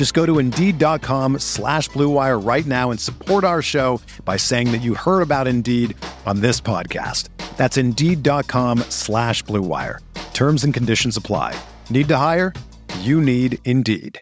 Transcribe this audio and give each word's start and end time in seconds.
Just 0.00 0.14
go 0.14 0.24
to 0.24 0.38
Indeed.com 0.38 1.40
slash 1.40 1.90
BlueWire 1.90 2.42
right 2.42 2.64
now 2.64 2.90
and 2.90 2.98
support 2.98 3.44
our 3.44 3.60
show 3.60 4.00
by 4.24 4.38
saying 4.38 4.72
that 4.72 4.78
you 4.78 4.94
heard 4.94 5.20
about 5.20 5.46
Indeed 5.46 5.94
on 6.24 6.40
this 6.40 6.58
podcast. 6.58 7.28
That's 7.58 7.76
Indeed.com 7.76 8.78
slash 8.88 9.44
BlueWire. 9.44 9.98
Terms 10.32 10.64
and 10.64 10.72
conditions 10.72 11.18
apply. 11.18 11.54
Need 11.90 12.08
to 12.08 12.16
hire? 12.16 12.54
You 13.00 13.20
need 13.20 13.58
Indeed. 13.66 14.18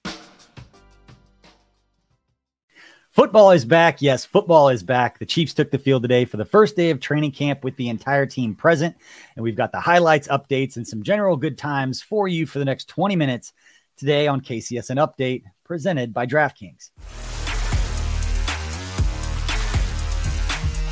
Football 3.10 3.52
is 3.52 3.64
back. 3.64 4.02
Yes, 4.02 4.24
football 4.24 4.70
is 4.70 4.82
back. 4.82 5.20
The 5.20 5.26
Chiefs 5.26 5.54
took 5.54 5.70
the 5.70 5.78
field 5.78 6.02
today 6.02 6.24
for 6.24 6.38
the 6.38 6.44
first 6.44 6.74
day 6.74 6.90
of 6.90 6.98
training 6.98 7.30
camp 7.30 7.62
with 7.62 7.76
the 7.76 7.88
entire 7.88 8.26
team 8.26 8.56
present. 8.56 8.96
And 9.36 9.44
we've 9.44 9.54
got 9.54 9.70
the 9.70 9.78
highlights, 9.78 10.26
updates, 10.26 10.74
and 10.74 10.88
some 10.88 11.04
general 11.04 11.36
good 11.36 11.56
times 11.56 12.02
for 12.02 12.26
you 12.26 12.46
for 12.46 12.58
the 12.58 12.64
next 12.64 12.88
20 12.88 13.14
minutes 13.14 13.52
today 13.98 14.26
on 14.26 14.40
KCSN 14.40 14.96
Update, 14.96 15.42
presented 15.64 16.14
by 16.14 16.26
DraftKings. 16.26 16.90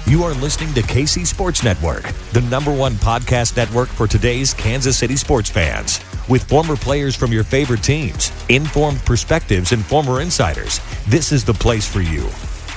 You 0.09 0.23
are 0.23 0.35
listening 0.35 0.73
to 0.75 0.83
KC 0.83 1.27
Sports 1.27 1.65
Network, 1.65 2.05
the 2.33 2.43
number 2.43 2.73
one 2.73 2.93
podcast 2.95 3.57
network 3.57 3.89
for 3.89 4.07
today's 4.07 4.55
Kansas 4.55 4.97
City 4.97 5.17
sports 5.17 5.51
fans. 5.51 6.01
With 6.29 6.45
former 6.45 6.77
players 6.77 7.17
from 7.17 7.33
your 7.33 7.43
favorite 7.43 7.83
teams, 7.83 8.31
informed 8.49 9.01
perspectives, 9.01 9.73
and 9.73 9.84
former 9.84 10.21
insiders, 10.21 10.81
this 11.09 11.33
is 11.33 11.45
the 11.45 11.55
place 11.55 11.89
for 11.91 12.03
you. 12.03 12.29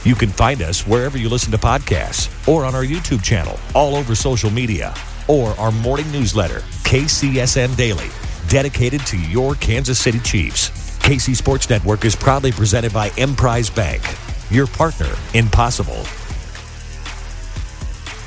You 0.03 0.15
can 0.15 0.29
find 0.29 0.63
us 0.63 0.87
wherever 0.87 1.19
you 1.19 1.29
listen 1.29 1.51
to 1.51 1.59
podcasts 1.59 2.29
or 2.47 2.65
on 2.65 2.73
our 2.73 2.83
YouTube 2.83 3.21
channel, 3.21 3.59
all 3.75 3.95
over 3.95 4.15
social 4.15 4.49
media, 4.49 4.95
or 5.27 5.49
our 5.59 5.71
morning 5.71 6.11
newsletter, 6.11 6.61
KCSN 6.83 7.77
Daily, 7.77 8.09
dedicated 8.49 9.05
to 9.05 9.17
your 9.17 9.55
Kansas 9.55 9.99
City 9.99 10.19
Chiefs. 10.19 10.69
KC 10.99 11.35
Sports 11.35 11.69
Network 11.69 12.03
is 12.03 12.15
proudly 12.15 12.51
presented 12.51 12.91
by 12.91 13.11
Emprise 13.17 13.69
Bank, 13.69 14.01
your 14.49 14.67
partner 14.67 15.11
in 15.33 15.47
possible. 15.47 16.03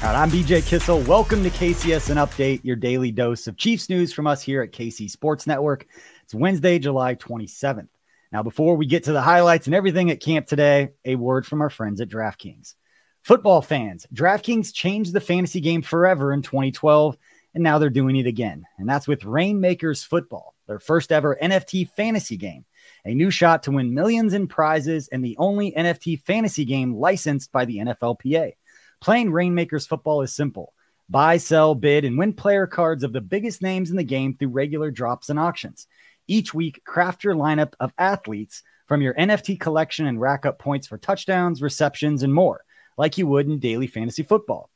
Right, 0.02 0.16
I'm 0.16 0.30
BJ 0.30 0.66
Kissel. 0.66 1.00
Welcome 1.06 1.44
to 1.44 1.50
KCSN 1.50 2.16
Update, 2.16 2.60
your 2.64 2.74
daily 2.74 3.12
dose 3.12 3.46
of 3.46 3.56
Chiefs 3.56 3.88
news 3.88 4.12
from 4.12 4.26
us 4.26 4.42
here 4.42 4.62
at 4.62 4.72
KC 4.72 5.08
Sports 5.08 5.46
Network. 5.46 5.86
It's 6.24 6.34
Wednesday, 6.34 6.78
July 6.78 7.14
27th. 7.14 7.88
Now, 8.32 8.42
before 8.42 8.76
we 8.76 8.86
get 8.86 9.04
to 9.04 9.12
the 9.12 9.20
highlights 9.20 9.66
and 9.66 9.74
everything 9.76 10.10
at 10.10 10.20
camp 10.20 10.46
today, 10.46 10.90
a 11.04 11.14
word 11.14 11.46
from 11.46 11.60
our 11.60 11.70
friends 11.70 12.00
at 12.00 12.08
DraftKings. 12.08 12.74
Football 13.22 13.62
fans, 13.62 14.06
DraftKings 14.12 14.72
changed 14.74 15.12
the 15.12 15.20
fantasy 15.20 15.60
game 15.60 15.82
forever 15.82 16.32
in 16.32 16.42
2012, 16.42 17.16
and 17.54 17.62
now 17.62 17.78
they're 17.78 17.90
doing 17.90 18.16
it 18.16 18.26
again. 18.26 18.64
And 18.78 18.88
that's 18.88 19.08
with 19.08 19.24
Rainmakers 19.24 20.02
Football, 20.02 20.54
their 20.66 20.78
first 20.78 21.12
ever 21.12 21.36
NFT 21.40 21.90
fantasy 21.90 22.36
game, 22.36 22.64
a 23.04 23.14
new 23.14 23.30
shot 23.30 23.64
to 23.64 23.72
win 23.72 23.94
millions 23.94 24.32
in 24.32 24.46
prizes 24.46 25.08
and 25.08 25.24
the 25.24 25.36
only 25.38 25.72
NFT 25.72 26.22
fantasy 26.22 26.64
game 26.64 26.94
licensed 26.94 27.52
by 27.52 27.64
the 27.64 27.78
NFLPA. 27.78 28.52
Playing 29.00 29.32
Rainmakers 29.32 29.86
football 29.86 30.22
is 30.22 30.32
simple 30.32 30.72
buy, 31.08 31.36
sell, 31.36 31.74
bid, 31.74 32.04
and 32.04 32.16
win 32.16 32.32
player 32.32 32.66
cards 32.66 33.04
of 33.04 33.12
the 33.12 33.20
biggest 33.20 33.60
names 33.60 33.90
in 33.90 33.96
the 33.96 34.04
game 34.04 34.34
through 34.34 34.48
regular 34.48 34.90
drops 34.90 35.28
and 35.28 35.38
auctions. 35.38 35.86
Each 36.26 36.54
week, 36.54 36.82
craft 36.84 37.24
your 37.24 37.34
lineup 37.34 37.74
of 37.80 37.92
athletes 37.98 38.62
from 38.86 39.02
your 39.02 39.12
NFT 39.14 39.60
collection 39.60 40.06
and 40.06 40.20
rack 40.20 40.46
up 40.46 40.58
points 40.58 40.86
for 40.86 40.96
touchdowns, 40.96 41.60
receptions, 41.60 42.22
and 42.22 42.32
more, 42.32 42.64
like 42.96 43.18
you 43.18 43.26
would 43.26 43.46
in 43.46 43.58
daily 43.58 43.86
fantasy 43.86 44.22
football. 44.22 44.70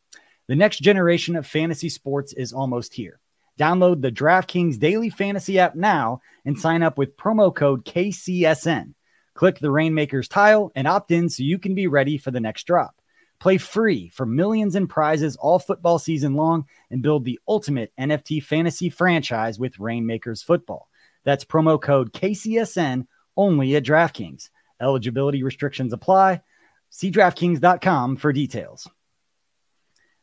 The 0.48 0.56
next 0.56 0.78
generation 0.78 1.36
of 1.36 1.46
fantasy 1.46 1.88
sports 1.88 2.32
is 2.32 2.52
almost 2.52 2.94
here. 2.94 3.20
Download 3.58 4.00
the 4.00 4.12
DraftKings 4.12 4.78
Daily 4.78 5.10
Fantasy 5.10 5.58
app 5.58 5.74
now 5.74 6.20
and 6.44 6.58
sign 6.58 6.82
up 6.82 6.98
with 6.98 7.16
promo 7.16 7.54
code 7.54 7.84
KCSN. 7.84 8.94
Click 9.34 9.58
the 9.58 9.70
Rainmakers 9.70 10.28
tile 10.28 10.70
and 10.74 10.86
opt 10.86 11.10
in 11.10 11.28
so 11.28 11.42
you 11.42 11.58
can 11.58 11.74
be 11.74 11.86
ready 11.86 12.16
for 12.16 12.30
the 12.30 12.40
next 12.40 12.64
drop. 12.64 12.94
Play 13.38 13.58
free 13.58 14.08
for 14.08 14.24
millions 14.24 14.76
in 14.76 14.86
prizes 14.86 15.36
all 15.36 15.58
football 15.58 15.98
season 15.98 16.34
long 16.34 16.66
and 16.90 17.02
build 17.02 17.24
the 17.24 17.38
ultimate 17.46 17.92
NFT 17.98 18.42
fantasy 18.42 18.88
franchise 18.88 19.58
with 19.58 19.78
Rainmakers 19.78 20.42
Football. 20.42 20.88
That's 21.24 21.44
promo 21.44 21.80
code 21.80 22.12
KCSN 22.12 23.06
only 23.36 23.76
at 23.76 23.84
DraftKings. 23.84 24.48
Eligibility 24.80 25.42
restrictions 25.42 25.92
apply. 25.92 26.42
See 26.90 27.10
DraftKings.com 27.10 28.16
for 28.16 28.32
details. 28.32 28.88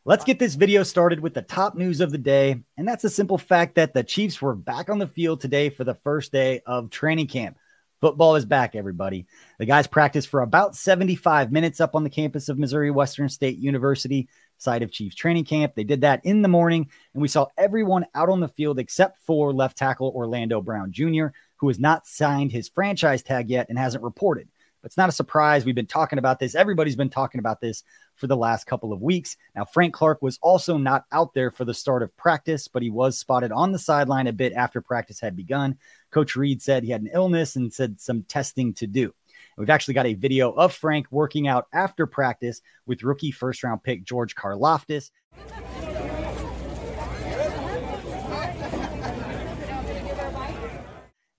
Let's 0.05 0.25
get 0.25 0.37
this 0.37 0.55
video 0.55 0.83
started 0.83 1.21
with 1.21 1.33
the 1.33 1.41
top 1.41 1.75
news 1.75 2.01
of 2.01 2.11
the 2.11 2.17
day. 2.17 2.61
And 2.75 2.85
that's 2.85 3.03
the 3.03 3.09
simple 3.09 3.37
fact 3.37 3.75
that 3.75 3.93
the 3.93 4.03
Chiefs 4.03 4.41
were 4.41 4.53
back 4.53 4.89
on 4.89 4.99
the 4.99 5.07
field 5.07 5.39
today 5.39 5.69
for 5.69 5.85
the 5.85 5.93
first 5.93 6.33
day 6.33 6.61
of 6.65 6.89
training 6.89 7.27
camp. 7.27 7.57
Football 8.01 8.35
is 8.35 8.43
back, 8.43 8.75
everybody. 8.75 9.27
The 9.59 9.65
guys 9.65 9.87
practiced 9.87 10.27
for 10.27 10.41
about 10.41 10.75
75 10.75 11.53
minutes 11.53 11.79
up 11.79 11.95
on 11.95 12.03
the 12.03 12.09
campus 12.09 12.49
of 12.49 12.59
Missouri 12.59 12.91
Western 12.91 13.29
State 13.29 13.59
University, 13.59 14.27
site 14.57 14.83
of 14.83 14.91
Chiefs 14.91 15.15
training 15.15 15.45
camp. 15.45 15.73
They 15.73 15.85
did 15.85 16.01
that 16.01 16.19
in 16.25 16.41
the 16.41 16.49
morning, 16.49 16.89
and 17.13 17.21
we 17.21 17.29
saw 17.29 17.47
everyone 17.57 18.05
out 18.13 18.27
on 18.27 18.41
the 18.41 18.49
field 18.49 18.79
except 18.79 19.19
for 19.19 19.53
left 19.53 19.77
tackle 19.77 20.11
Orlando 20.13 20.59
Brown 20.59 20.91
Jr., 20.91 21.27
who 21.55 21.69
has 21.69 21.79
not 21.79 22.05
signed 22.05 22.51
his 22.51 22.67
franchise 22.67 23.23
tag 23.23 23.49
yet 23.49 23.67
and 23.69 23.79
hasn't 23.79 24.03
reported. 24.03 24.49
It's 24.83 24.97
not 24.97 25.09
a 25.09 25.13
surprise. 25.13 25.65
We've 25.65 25.75
been 25.75 25.85
talking 25.85 26.19
about 26.19 26.39
this. 26.39 26.55
Everybody's 26.55 26.95
been 26.95 27.09
talking 27.09 27.39
about 27.39 27.61
this 27.61 27.83
for 28.15 28.27
the 28.27 28.37
last 28.37 28.65
couple 28.65 28.91
of 28.91 29.01
weeks. 29.01 29.37
Now, 29.55 29.65
Frank 29.65 29.93
Clark 29.93 30.21
was 30.21 30.37
also 30.41 30.77
not 30.77 31.05
out 31.11 31.33
there 31.33 31.51
for 31.51 31.65
the 31.65 31.73
start 31.73 32.03
of 32.03 32.15
practice, 32.17 32.67
but 32.67 32.83
he 32.83 32.89
was 32.89 33.17
spotted 33.17 33.51
on 33.51 33.71
the 33.71 33.79
sideline 33.79 34.27
a 34.27 34.33
bit 34.33 34.53
after 34.53 34.81
practice 34.81 35.19
had 35.19 35.35
begun. 35.35 35.77
Coach 36.11 36.35
Reid 36.35 36.61
said 36.61 36.83
he 36.83 36.91
had 36.91 37.01
an 37.01 37.09
illness 37.13 37.55
and 37.55 37.73
said 37.73 37.99
some 37.99 38.23
testing 38.23 38.73
to 38.75 38.87
do. 38.87 39.13
We've 39.57 39.69
actually 39.69 39.93
got 39.93 40.07
a 40.07 40.15
video 40.15 40.51
of 40.51 40.73
Frank 40.73 41.07
working 41.11 41.47
out 41.47 41.67
after 41.73 42.05
practice 42.05 42.61
with 42.85 43.03
rookie 43.03 43.31
first 43.31 43.63
round 43.63 43.83
pick 43.83 44.03
George 44.03 44.35
Karlaftis. 44.35 45.11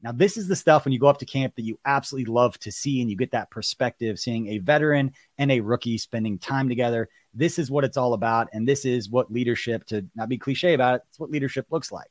Now, 0.05 0.13
this 0.13 0.37
is 0.37 0.47
the 0.47 0.55
stuff 0.55 0.85
when 0.85 0.93
you 0.93 0.99
go 0.99 1.07
up 1.07 1.17
to 1.21 1.25
camp 1.25 1.57
that 1.57 1.65
you 1.65 1.81
absolutely 1.87 2.31
love 2.31 2.59
to 2.59 2.71
see, 2.71 3.01
and 3.01 3.09
you 3.09 3.17
get 3.17 3.31
that 3.31 3.51
perspective 3.51 4.19
seeing 4.19 4.49
a 4.49 4.59
veteran 4.59 5.13
and 5.39 5.51
a 5.51 5.61
rookie 5.61 5.97
spending 5.97 6.39
time 6.39 6.69
together. 6.69 7.09
This 7.33 7.59
is 7.59 7.71
what 7.71 7.85
it's 7.85 7.97
all 7.97 8.13
about. 8.13 8.49
And 8.53 8.69
this 8.69 8.85
is 8.85 9.09
what 9.09 9.33
leadership, 9.33 9.87
to 9.87 10.05
not 10.15 10.29
be 10.29 10.37
cliche 10.37 10.75
about 10.75 10.97
it, 10.97 11.03
it's 11.09 11.19
what 11.19 11.31
leadership 11.31 11.69
looks 11.71 11.91
like. 11.91 12.11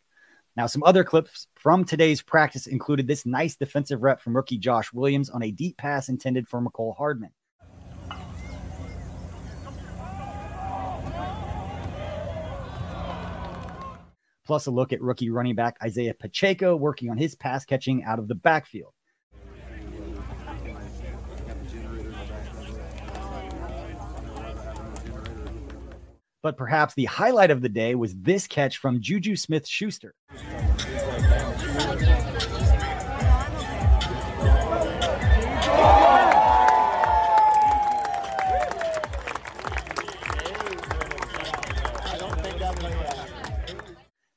Now, 0.58 0.66
some 0.66 0.82
other 0.82 1.04
clips 1.04 1.46
from 1.54 1.86
today's 1.86 2.24
practice 2.24 2.66
included 2.66 3.06
this 3.06 3.28
nice 3.28 3.56
defensive 3.56 4.02
rep 4.02 4.22
from 4.22 4.36
rookie 4.36 4.58
Josh 4.58 4.92
Williams 4.92 5.30
on 5.30 5.44
a 5.44 5.52
deep 5.52 5.78
pass 5.78 6.10
intended 6.10 6.48
for 6.48 6.60
Mecole 6.60 6.98
Hardman. 6.98 7.32
Plus 14.46 14.66
a 14.68 14.72
look 14.72 14.94
at 14.94 15.02
rookie 15.02 15.30
running 15.30 15.56
back 15.56 15.78
Isaiah 15.84 16.14
Pacheco 16.14 16.76
working 16.76 17.10
on 17.10 17.18
his 17.18 17.36
pass 17.36 17.66
catching 17.66 18.04
out 18.04 18.20
of 18.20 18.28
the 18.28 18.36
backfield. 18.36 18.94
But 26.42 26.58
perhaps 26.58 26.94
the 26.94 27.06
highlight 27.06 27.52
of 27.52 27.62
the 27.62 27.70
day 27.70 27.96
was 27.96 28.16
this 28.16 28.48
catch 28.48 28.78
from 28.78 29.00
Juju 29.00 29.38
Smith 29.38 29.66
Schuster. 29.66 30.14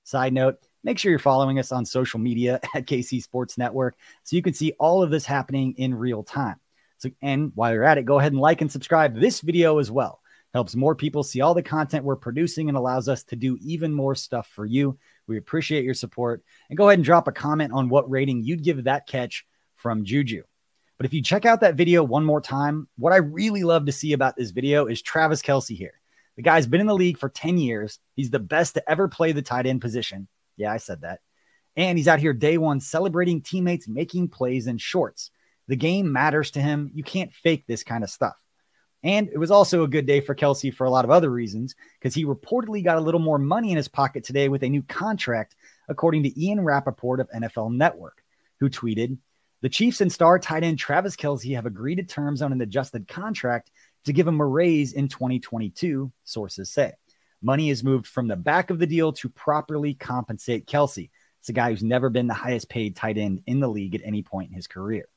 Side 0.06 0.32
note, 0.32 0.58
make 0.84 1.00
sure 1.00 1.10
you're 1.10 1.18
following 1.18 1.58
us 1.58 1.72
on 1.72 1.84
social 1.84 2.20
media 2.20 2.60
at 2.76 2.86
KC 2.86 3.20
Sports 3.20 3.58
Network 3.58 3.96
so 4.22 4.36
you 4.36 4.42
can 4.42 4.54
see 4.54 4.72
all 4.78 5.02
of 5.02 5.10
this 5.10 5.26
happening 5.26 5.74
in 5.78 5.92
real 5.92 6.22
time. 6.22 6.60
So, 6.98 7.10
and 7.22 7.50
while 7.56 7.72
you're 7.72 7.82
at 7.82 7.98
it, 7.98 8.04
go 8.04 8.20
ahead 8.20 8.30
and 8.30 8.40
like 8.40 8.60
and 8.60 8.70
subscribe 8.70 9.18
this 9.18 9.40
video 9.40 9.78
as 9.78 9.90
well. 9.90 10.20
Helps 10.54 10.76
more 10.76 10.94
people 10.94 11.24
see 11.24 11.40
all 11.40 11.54
the 11.54 11.62
content 11.62 12.04
we're 12.04 12.14
producing 12.14 12.68
and 12.68 12.78
allows 12.78 13.08
us 13.08 13.24
to 13.24 13.36
do 13.36 13.58
even 13.60 13.92
more 13.92 14.14
stuff 14.14 14.46
for 14.46 14.64
you. 14.64 14.96
We 15.26 15.38
appreciate 15.38 15.84
your 15.84 15.92
support. 15.92 16.44
And 16.70 16.78
go 16.78 16.88
ahead 16.88 17.00
and 17.00 17.04
drop 17.04 17.26
a 17.26 17.32
comment 17.32 17.72
on 17.72 17.88
what 17.88 18.08
rating 18.08 18.44
you'd 18.44 18.62
give 18.62 18.84
that 18.84 19.08
catch 19.08 19.44
from 19.74 20.04
Juju. 20.04 20.44
But 20.98 21.06
if 21.06 21.12
you 21.12 21.20
check 21.20 21.46
out 21.46 21.62
that 21.62 21.74
video 21.74 22.04
one 22.04 22.24
more 22.24 22.40
time, 22.40 22.86
what 22.96 23.12
I 23.12 23.16
really 23.16 23.64
love 23.64 23.86
to 23.86 23.92
see 23.92 24.12
about 24.12 24.36
this 24.36 24.52
video 24.52 24.86
is 24.86 25.02
Travis 25.02 25.42
Kelce 25.42 25.76
here. 25.76 26.00
The 26.36 26.42
guy's 26.42 26.66
been 26.66 26.80
in 26.80 26.86
the 26.86 26.94
league 26.94 27.18
for 27.18 27.28
10 27.28 27.58
years. 27.58 27.98
He's 28.14 28.30
the 28.30 28.38
best 28.38 28.74
to 28.74 28.90
ever 28.90 29.08
play 29.08 29.32
the 29.32 29.42
tight 29.42 29.66
end 29.66 29.80
position. 29.80 30.28
Yeah, 30.56 30.72
I 30.72 30.76
said 30.76 31.00
that. 31.02 31.20
And 31.76 31.98
he's 31.98 32.08
out 32.08 32.20
here 32.20 32.32
day 32.32 32.58
one 32.58 32.80
celebrating 32.80 33.42
teammates 33.42 33.88
making 33.88 34.28
plays 34.28 34.66
in 34.66 34.78
shorts. 34.78 35.30
The 35.68 35.76
game 35.76 36.12
matters 36.12 36.52
to 36.52 36.60
him. 36.60 36.90
You 36.94 37.02
can't 37.02 37.34
fake 37.34 37.64
this 37.66 37.82
kind 37.82 38.04
of 38.04 38.10
stuff. 38.10 38.36
And 39.02 39.28
it 39.28 39.38
was 39.38 39.50
also 39.50 39.82
a 39.82 39.88
good 39.88 40.06
day 40.06 40.20
for 40.20 40.34
Kelce 40.34 40.74
for 40.74 40.84
a 40.84 40.90
lot 40.90 41.04
of 41.04 41.10
other 41.10 41.30
reasons 41.30 41.74
because 41.98 42.14
he 42.14 42.24
reportedly 42.24 42.82
got 42.82 42.96
a 42.96 43.00
little 43.00 43.20
more 43.20 43.38
money 43.38 43.70
in 43.70 43.76
his 43.76 43.88
pocket 43.88 44.24
today 44.24 44.48
with 44.48 44.62
a 44.62 44.68
new 44.68 44.82
contract, 44.82 45.54
according 45.88 46.22
to 46.24 46.42
Ian 46.42 46.60
Rapoport 46.60 47.20
of 47.20 47.30
NFL 47.30 47.74
Network, 47.74 48.22
who 48.58 48.70
tweeted 48.70 49.18
The 49.62 49.68
Chiefs 49.68 50.00
and 50.00 50.12
star 50.12 50.38
tight 50.38 50.64
end 50.64 50.78
Travis 50.78 51.14
Kelce 51.14 51.54
have 51.54 51.66
agreed 51.66 51.96
to 51.96 52.02
terms 52.02 52.42
on 52.42 52.52
an 52.52 52.60
adjusted 52.60 53.06
contract 53.06 53.70
to 54.06 54.12
give 54.12 54.26
him 54.26 54.40
a 54.40 54.46
raise 54.46 54.92
in 54.92 55.08
2022, 55.08 56.10
sources 56.24 56.70
say. 56.70 56.92
Money 57.42 57.70
is 57.70 57.84
moved 57.84 58.06
from 58.06 58.28
the 58.28 58.36
back 58.36 58.70
of 58.70 58.78
the 58.78 58.86
deal 58.86 59.12
to 59.12 59.28
properly 59.28 59.94
compensate 59.94 60.66
Kelce. 60.66 61.10
It's 61.40 61.48
a 61.48 61.52
guy 61.52 61.70
who's 61.70 61.82
never 61.82 62.08
been 62.08 62.26
the 62.26 62.34
highest 62.34 62.68
paid 62.68 62.96
tight 62.96 63.18
end 63.18 63.42
in 63.46 63.60
the 63.60 63.68
league 63.68 63.94
at 63.94 64.00
any 64.04 64.22
point 64.22 64.50
in 64.50 64.54
his 64.56 64.66
career. 64.66 65.08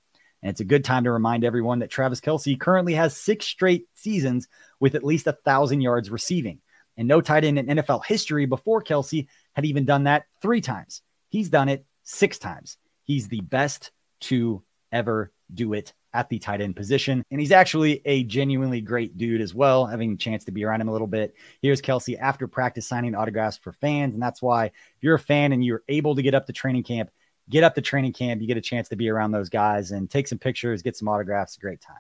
And 0.42 0.50
it's 0.50 0.62
a 0.62 0.66
good 0.66 0.84
time 0.84 1.04
to 1.04 1.12
remind 1.12 1.44
everyone 1.44 1.80
that 1.80 1.90
Travis 1.90 2.22
Kelce 2.22 2.60
currently 2.60 2.94
has 2.94 3.16
six 3.16 3.46
straight 3.46 3.88
seasons 3.94 4.48
with 4.80 4.96
at 4.96 5.04
least 5.04 5.28
a 5.28 5.34
thousand 5.34 5.82
yards 5.82 6.10
receiving. 6.10 6.60
And 6.98 7.08
no 7.08 7.22
tight 7.22 7.46
end 7.46 7.60
in 7.60 7.68
NFL 7.68 8.06
history 8.06 8.46
before 8.46 8.84
Kelce 8.84 9.28
had 9.54 9.66
even 9.66 9.86
done 9.86 10.04
that 10.04 10.26
three 10.42 10.62
times. 10.62 11.02
He's 11.30 11.50
done 11.50 11.70
it 11.70 11.86
six 12.04 12.38
times. 12.38 12.78
He's 13.04 13.28
the 13.28 13.42
best 13.42 13.92
to 14.22 14.64
ever 14.92 15.32
do 15.54 15.74
it 15.74 15.94
at 16.14 16.30
the 16.30 16.40
tight 16.40 16.62
end 16.62 16.76
position. 16.76 17.24
And 17.32 17.40
he's 17.40 17.52
actually 17.52 18.02
a 18.06 18.24
genuinely 18.24 18.82
great 18.82 19.18
dude 19.18 19.42
as 19.42 19.54
well, 19.54 19.86
having 19.86 20.14
a 20.14 20.18
chance 20.18 20.46
to 20.46 20.52
be 20.52 20.64
around 20.64 20.82
him 20.82 20.90
a 20.90 20.92
little 20.92 21.08
bit. 21.08 21.36
Here's 21.62 21.82
Kelce 21.82 22.20
after 22.20 22.48
practice 22.48 22.88
signing 22.88 23.16
autographs 23.16 23.58
for 23.58 23.74
fans. 23.74 24.14
And 24.14 24.24
that's 24.24 24.42
why 24.42 24.66
if 24.66 24.74
you're 25.02 25.16
a 25.16 25.20
fan 25.20 25.54
and 25.54 25.64
you're 25.64 25.84
able 25.88 26.16
to 26.16 26.22
get 26.22 26.34
up 26.34 26.48
to 26.48 26.54
training 26.54 26.84
camp, 26.84 27.10
get 27.50 27.64
up 27.64 27.76
to 27.76 27.82
training 27.82 28.14
camp. 28.14 28.42
You 28.42 28.48
get 28.48 28.58
a 28.58 28.62
chance 28.62 28.90
to 28.90 28.96
be 28.96 29.10
around 29.10 29.32
those 29.32 29.50
guys 29.50 29.92
and 29.92 30.10
take 30.10 30.28
some 30.28 30.40
pictures, 30.40 30.82
get 30.82 30.98
some 30.98 31.08
autographs. 31.08 31.58
Great 31.58 31.82
time. 31.82 31.98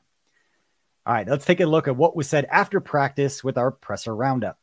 All 1.06 1.14
right, 1.14 1.28
let's 1.28 1.46
take 1.46 1.60
a 1.60 1.66
look 1.66 1.88
at 1.88 1.96
what 1.96 2.16
was 2.16 2.30
said 2.30 2.46
after 2.46 2.80
practice 2.80 3.44
with 3.44 3.58
our 3.58 3.72
presser 3.72 4.16
roundup. 4.16 4.60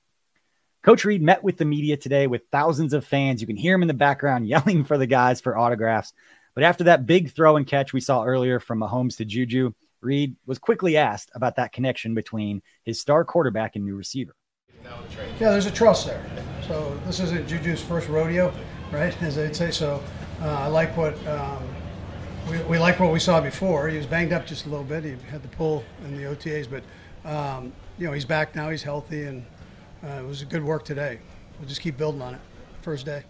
Coach 0.86 1.04
Reid 1.04 1.20
met 1.20 1.42
with 1.42 1.56
the 1.56 1.64
media 1.64 1.96
today 1.96 2.28
with 2.28 2.42
thousands 2.52 2.92
of 2.92 3.04
fans. 3.04 3.40
You 3.40 3.48
can 3.48 3.56
hear 3.56 3.74
him 3.74 3.82
in 3.82 3.88
the 3.88 3.94
background 3.94 4.46
yelling 4.48 4.84
for 4.84 4.96
the 4.96 5.06
guys 5.06 5.40
for 5.40 5.58
autographs. 5.58 6.12
But 6.56 6.64
after 6.64 6.84
that 6.84 7.04
big 7.04 7.32
throw 7.32 7.56
and 7.56 7.66
catch 7.66 7.92
we 7.92 8.00
saw 8.00 8.24
earlier 8.24 8.58
from 8.58 8.80
Mahomes 8.80 9.18
to 9.18 9.26
Juju, 9.26 9.72
Reid 10.00 10.36
was 10.46 10.58
quickly 10.58 10.96
asked 10.96 11.30
about 11.34 11.56
that 11.56 11.70
connection 11.70 12.14
between 12.14 12.62
his 12.82 12.98
star 12.98 13.26
quarterback 13.26 13.76
and 13.76 13.84
new 13.84 13.94
receiver. 13.94 14.34
Yeah, 15.38 15.50
there's 15.50 15.66
a 15.66 15.70
trust 15.70 16.06
there. 16.06 16.24
So 16.66 16.98
this 17.04 17.20
isn't 17.20 17.46
Juju's 17.46 17.82
first 17.82 18.08
rodeo, 18.08 18.54
right? 18.90 19.14
As 19.22 19.36
they'd 19.36 19.54
say. 19.54 19.70
So 19.70 20.02
uh, 20.40 20.46
I 20.48 20.66
like 20.68 20.96
what 20.96 21.14
um, 21.26 21.62
we, 22.50 22.58
we 22.62 22.78
like 22.78 22.98
what 23.00 23.12
we 23.12 23.20
saw 23.20 23.38
before. 23.38 23.88
He 23.88 23.98
was 23.98 24.06
banged 24.06 24.32
up 24.32 24.46
just 24.46 24.64
a 24.64 24.70
little 24.70 24.84
bit. 24.84 25.04
He 25.04 25.10
had 25.30 25.42
the 25.42 25.48
pull 25.48 25.84
in 26.06 26.16
the 26.16 26.22
OTAs, 26.22 26.68
but 26.70 26.82
um, 27.30 27.70
you 27.98 28.06
know 28.06 28.14
he's 28.14 28.24
back 28.24 28.54
now. 28.54 28.70
He's 28.70 28.82
healthy, 28.82 29.24
and 29.24 29.44
uh, 30.02 30.20
it 30.20 30.26
was 30.26 30.42
good 30.44 30.64
work 30.64 30.86
today. 30.86 31.18
We'll 31.58 31.68
just 31.68 31.82
keep 31.82 31.98
building 31.98 32.22
on 32.22 32.34
it. 32.34 32.40
First 32.80 33.04
day. 33.04 33.24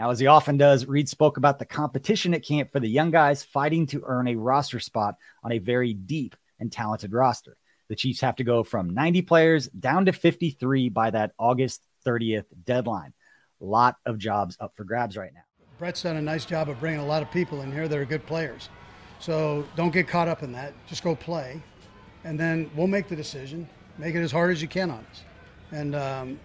Now, 0.00 0.08
as 0.08 0.18
he 0.18 0.28
often 0.28 0.56
does, 0.56 0.86
Reid 0.86 1.10
spoke 1.10 1.36
about 1.36 1.58
the 1.58 1.66
competition 1.66 2.32
at 2.32 2.42
camp 2.42 2.72
for 2.72 2.80
the 2.80 2.88
young 2.88 3.10
guys 3.10 3.42
fighting 3.44 3.84
to 3.88 4.02
earn 4.06 4.28
a 4.28 4.34
roster 4.34 4.80
spot 4.80 5.16
on 5.44 5.52
a 5.52 5.58
very 5.58 5.92
deep 5.92 6.36
and 6.58 6.72
talented 6.72 7.12
roster. 7.12 7.58
The 7.90 7.96
Chiefs 7.96 8.22
have 8.22 8.36
to 8.36 8.44
go 8.44 8.62
from 8.62 8.94
90 8.94 9.20
players 9.20 9.68
down 9.68 10.06
to 10.06 10.12
53 10.12 10.88
by 10.88 11.10
that 11.10 11.32
August 11.38 11.82
30th 12.06 12.46
deadline. 12.64 13.12
A 13.60 13.64
lot 13.66 13.96
of 14.06 14.16
jobs 14.16 14.56
up 14.58 14.74
for 14.74 14.84
grabs 14.84 15.18
right 15.18 15.34
now. 15.34 15.42
Brett's 15.78 16.02
done 16.02 16.16
a 16.16 16.22
nice 16.22 16.46
job 16.46 16.70
of 16.70 16.80
bringing 16.80 17.00
a 17.00 17.06
lot 17.06 17.20
of 17.20 17.30
people 17.30 17.60
in 17.60 17.70
here 17.70 17.86
that 17.86 17.98
are 17.98 18.06
good 18.06 18.24
players. 18.24 18.70
So 19.18 19.66
don't 19.76 19.92
get 19.92 20.08
caught 20.08 20.28
up 20.28 20.42
in 20.42 20.50
that. 20.52 20.72
Just 20.86 21.04
go 21.04 21.14
play, 21.14 21.62
and 22.24 22.40
then 22.40 22.70
we'll 22.74 22.86
make 22.86 23.08
the 23.08 23.16
decision. 23.16 23.68
Make 23.98 24.14
it 24.14 24.22
as 24.22 24.32
hard 24.32 24.50
as 24.50 24.62
you 24.62 24.68
can 24.68 24.90
on 24.90 25.04
us, 25.10 25.24
and 25.72 25.94
um, 25.94 26.40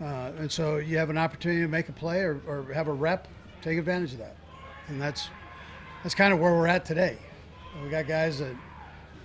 uh, 0.00 0.32
and 0.38 0.50
so 0.50 0.78
you 0.78 0.96
have 0.96 1.10
an 1.10 1.18
opportunity 1.18 1.60
to 1.60 1.68
make 1.68 1.88
a 1.88 1.92
play 1.92 2.20
or, 2.20 2.40
or 2.46 2.72
have 2.72 2.88
a 2.88 2.92
rep. 2.92 3.28
Take 3.62 3.78
advantage 3.78 4.12
of 4.12 4.18
that, 4.18 4.36
and 4.88 5.00
that's 5.00 5.28
that's 6.02 6.14
kind 6.14 6.32
of 6.32 6.38
where 6.38 6.52
we're 6.52 6.66
at 6.66 6.84
today. 6.84 7.18
We 7.82 7.90
got 7.90 8.06
guys 8.06 8.38
that 8.38 8.56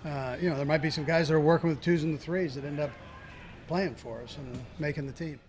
uh, 0.04 0.38
you 0.42 0.50
know 0.50 0.58
there 0.58 0.66
might 0.66 0.82
be 0.82 0.90
some 0.90 1.06
guys 1.06 1.30
that 1.30 1.36
are 1.36 1.40
working 1.40 1.70
with 1.70 1.82
twos 1.82 2.04
and 2.04 2.14
the 2.14 2.22
threes 2.22 2.56
that 2.56 2.66
end 2.66 2.80
up 2.80 2.92
playing 3.68 3.96
for 3.96 4.22
us 4.22 4.38
and 4.38 4.62
making 4.78 5.08
the 5.08 5.14
team. 5.14 5.40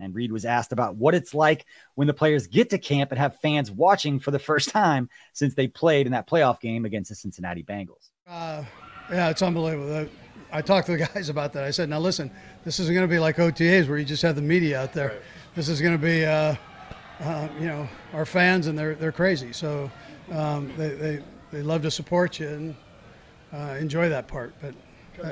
And 0.00 0.14
Reid 0.14 0.30
was 0.30 0.44
asked 0.44 0.70
about 0.70 0.94
what 0.94 1.14
it's 1.14 1.34
like 1.34 1.66
when 1.96 2.06
the 2.06 2.14
players 2.14 2.46
get 2.46 2.70
to 2.70 2.78
camp 2.78 3.10
and 3.10 3.18
have 3.18 3.40
fans 3.40 3.70
watching 3.70 4.20
for 4.20 4.30
the 4.30 4.38
first 4.38 4.68
time 4.68 5.08
since 5.32 5.54
they 5.54 5.66
played 5.66 6.06
in 6.06 6.12
that 6.12 6.28
playoff 6.28 6.60
game 6.60 6.84
against 6.84 7.10
the 7.10 7.16
Cincinnati 7.16 7.64
Bengals. 7.64 8.10
Uh, 8.26 8.62
yeah, 9.10 9.30
it's 9.30 9.42
unbelievable. 9.42 10.06
I 10.52 10.62
talked 10.62 10.86
to 10.86 10.96
the 10.96 11.06
guys 11.14 11.28
about 11.28 11.52
that. 11.54 11.64
I 11.64 11.70
said, 11.70 11.88
now 11.88 11.98
listen, 11.98 12.30
this 12.64 12.80
isn't 12.80 12.94
going 12.94 13.06
to 13.06 13.12
be 13.12 13.18
like 13.18 13.36
OTAs 13.36 13.88
where 13.88 13.98
you 13.98 14.04
just 14.04 14.22
have 14.22 14.36
the 14.36 14.42
media 14.42 14.80
out 14.80 14.92
there. 14.92 15.08
Right. 15.08 15.22
This 15.54 15.68
is 15.68 15.80
going 15.80 15.98
to 15.98 16.02
be, 16.02 16.24
uh, 16.24 16.54
uh, 17.20 17.48
you 17.58 17.66
know, 17.66 17.88
our 18.12 18.24
fans, 18.24 18.66
and 18.66 18.78
they're, 18.78 18.94
they're 18.94 19.12
crazy. 19.12 19.52
So 19.52 19.90
um, 20.30 20.72
they, 20.76 20.88
they, 20.90 21.22
they 21.50 21.62
love 21.62 21.82
to 21.82 21.90
support 21.90 22.38
you 22.38 22.48
and 22.48 22.76
uh, 23.52 23.76
enjoy 23.78 24.08
that 24.08 24.28
part. 24.28 24.54
But 24.60 24.74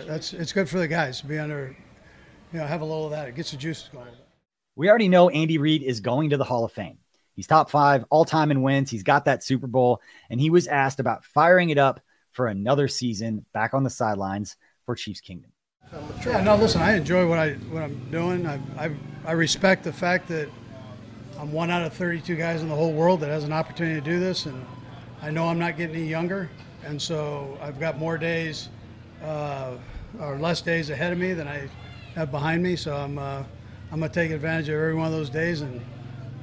that's 0.06 0.32
it's 0.32 0.52
good 0.52 0.68
for 0.68 0.78
the 0.78 0.88
guys 0.88 1.20
to 1.20 1.26
be 1.26 1.38
under, 1.38 1.76
you 2.52 2.58
know, 2.58 2.66
have 2.66 2.80
a 2.80 2.84
little 2.84 3.06
of 3.06 3.10
that. 3.12 3.28
It 3.28 3.34
gets 3.34 3.52
the 3.52 3.56
juices 3.56 3.88
going. 3.92 4.08
We 4.74 4.88
already 4.90 5.08
know 5.08 5.30
Andy 5.30 5.58
Reid 5.58 5.82
is 5.82 6.00
going 6.00 6.30
to 6.30 6.36
the 6.36 6.44
Hall 6.44 6.64
of 6.64 6.72
Fame. 6.72 6.98
He's 7.34 7.46
top 7.46 7.70
five 7.70 8.04
all 8.10 8.24
time 8.24 8.50
in 8.50 8.62
wins. 8.62 8.90
He's 8.90 9.02
got 9.02 9.26
that 9.26 9.44
Super 9.44 9.66
Bowl, 9.66 10.00
and 10.30 10.40
he 10.40 10.50
was 10.50 10.66
asked 10.66 11.00
about 11.00 11.24
firing 11.24 11.70
it 11.70 11.78
up 11.78 12.00
for 12.32 12.48
another 12.48 12.88
season 12.88 13.44
back 13.52 13.74
on 13.74 13.84
the 13.84 13.90
sidelines 13.90 14.56
for 14.86 14.94
Chiefs 14.94 15.20
Kingdom. 15.20 15.50
Yeah, 16.24 16.40
no, 16.40 16.56
listen, 16.56 16.80
I 16.80 16.94
enjoy 16.94 17.28
what 17.28 17.38
I 17.38 17.52
what 17.54 17.82
I'm 17.82 18.10
doing. 18.10 18.46
I, 18.46 18.60
I 18.78 18.90
I 19.24 19.32
respect 19.32 19.84
the 19.84 19.92
fact 19.92 20.28
that 20.28 20.48
I'm 21.38 21.52
one 21.52 21.70
out 21.70 21.82
of 21.82 21.92
32 21.92 22.34
guys 22.36 22.62
in 22.62 22.68
the 22.68 22.74
whole 22.74 22.92
world 22.92 23.20
that 23.20 23.28
has 23.28 23.44
an 23.44 23.52
opportunity 23.52 24.00
to 24.00 24.04
do 24.04 24.18
this, 24.18 24.46
and 24.46 24.64
I 25.22 25.30
know 25.30 25.46
I'm 25.46 25.58
not 25.58 25.76
getting 25.76 25.96
any 25.96 26.06
younger, 26.06 26.48
and 26.84 27.00
so 27.00 27.58
I've 27.60 27.78
got 27.78 27.98
more 27.98 28.16
days 28.16 28.68
uh, 29.22 29.76
or 30.20 30.38
less 30.38 30.60
days 30.60 30.90
ahead 30.90 31.12
of 31.12 31.18
me 31.18 31.34
than 31.34 31.46
I 31.46 31.68
have 32.14 32.30
behind 32.30 32.62
me. 32.62 32.74
So 32.74 32.96
I'm 32.96 33.18
uh, 33.18 33.44
I'm 33.92 34.00
gonna 34.00 34.12
take 34.12 34.30
advantage 34.30 34.68
of 34.68 34.74
every 34.74 34.94
one 34.94 35.06
of 35.06 35.12
those 35.12 35.30
days. 35.30 35.60
And 35.60 35.80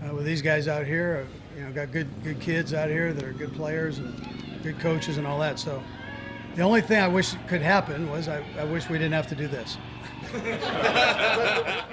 uh, 0.06 0.14
with 0.14 0.26
these 0.26 0.42
guys 0.42 0.68
out 0.68 0.86
here, 0.86 1.28
you 1.58 1.64
know, 1.64 1.72
got 1.72 1.92
good 1.92 2.08
good 2.24 2.40
kids 2.40 2.74
out 2.74 2.90
here 2.90 3.14
that 3.14 3.24
are 3.24 3.34
good 3.34 3.54
players 3.54 3.98
and 3.98 4.14
good 4.64 4.80
coaches 4.80 5.18
and 5.18 5.28
all 5.28 5.40
that. 5.40 5.60
So 5.60 5.84
the 6.56 6.62
only 6.62 6.82
thing 6.82 7.02
I 7.02 7.08
wish 7.08 7.34
could 7.48 7.62
happen 7.62 8.10
was 8.10 8.28
I, 8.28 8.44
I 8.60 8.64
wish 8.64 8.90
we 8.90 8.98
didn't 8.98 9.14
have 9.14 9.28
to 9.28 9.36
do 9.36 9.48
this. 9.48 9.78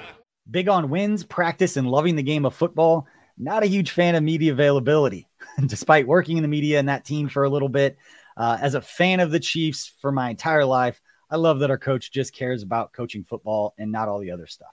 Big 0.51 0.67
on 0.67 0.89
wins, 0.89 1.23
practice, 1.23 1.77
and 1.77 1.89
loving 1.89 2.15
the 2.15 2.23
game 2.23 2.45
of 2.45 2.53
football. 2.53 3.07
Not 3.37 3.63
a 3.63 3.67
huge 3.67 3.91
fan 3.91 4.15
of 4.15 4.23
media 4.23 4.51
availability, 4.51 5.27
despite 5.65 6.07
working 6.07 6.37
in 6.37 6.43
the 6.43 6.49
media 6.49 6.79
and 6.79 6.89
that 6.89 7.05
team 7.05 7.29
for 7.29 7.43
a 7.43 7.49
little 7.49 7.69
bit. 7.69 7.97
Uh, 8.37 8.57
as 8.61 8.75
a 8.75 8.81
fan 8.81 9.19
of 9.19 9.31
the 9.31 9.39
Chiefs 9.39 9.93
for 9.99 10.11
my 10.11 10.29
entire 10.29 10.65
life, 10.65 11.01
I 11.29 11.37
love 11.37 11.59
that 11.59 11.69
our 11.69 11.77
coach 11.77 12.11
just 12.11 12.33
cares 12.33 12.61
about 12.61 12.93
coaching 12.93 13.23
football 13.23 13.73
and 13.77 13.91
not 13.91 14.09
all 14.09 14.19
the 14.19 14.31
other 14.31 14.47
stuff. 14.47 14.71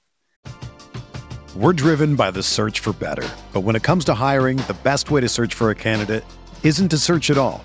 We're 1.57 1.73
driven 1.73 2.14
by 2.14 2.30
the 2.30 2.42
search 2.42 2.80
for 2.80 2.92
better. 2.92 3.28
But 3.52 3.61
when 3.61 3.75
it 3.75 3.83
comes 3.83 4.04
to 4.07 4.14
hiring, 4.14 4.59
the 4.59 4.76
best 4.83 5.11
way 5.11 5.21
to 5.21 5.28
search 5.28 5.54
for 5.54 5.71
a 5.71 5.75
candidate 5.75 6.25
isn't 6.62 6.88
to 6.90 6.99
search 6.99 7.30
at 7.30 7.38
all. 7.38 7.64